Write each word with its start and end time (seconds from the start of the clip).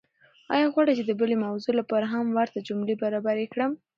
ایا 0.53 0.67
غواړئ 0.73 0.93
چې 0.97 1.03
د 1.05 1.11
بلې 1.19 1.35
موضوع 1.45 1.73
لپاره 1.79 2.05
هم 2.13 2.25
ورته 2.37 2.65
جملې 2.67 2.95
برابرې 3.03 3.45
کړم؟ 3.53 3.71